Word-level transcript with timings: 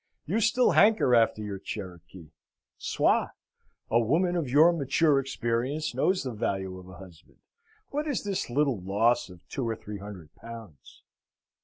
You 0.25 0.39
still 0.39 0.71
hanker 0.71 1.13
after 1.13 1.43
your 1.43 1.59
Cherokee. 1.59 2.31
Soit. 2.79 3.33
A 3.91 3.99
woman 3.99 4.35
of 4.35 4.49
your 4.49 4.73
mature 4.73 5.19
experience 5.19 5.93
knows 5.93 6.23
the 6.23 6.31
value 6.33 6.79
of 6.79 6.89
a 6.89 6.97
husband. 6.97 7.37
What 7.91 8.07
is 8.07 8.23
this 8.23 8.49
little 8.49 8.79
loss 8.81 9.29
of 9.29 9.47
two 9.47 9.69
or 9.69 9.75
three 9.75 9.99
hundred 9.99 10.33
pounds?" 10.33 11.03